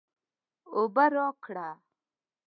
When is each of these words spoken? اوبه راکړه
اوبه 0.75 1.05
راکړه 1.15 1.67